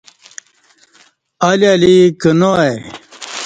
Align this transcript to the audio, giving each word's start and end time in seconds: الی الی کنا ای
الی 1.49 1.67
الی 1.73 1.95
کنا 2.21 2.51
ای 2.63 2.75